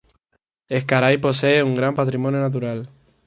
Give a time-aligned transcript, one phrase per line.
[0.67, 2.89] Ezcaray posee un gran patrimonio natural.